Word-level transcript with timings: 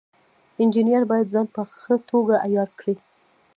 انجینر 0.61 1.03
باید 1.11 1.31
ځان 1.33 1.47
په 1.55 1.61
ښه 1.79 1.95
توګه 2.09 2.35
عیار 2.45 2.69
کړي. 2.79 2.95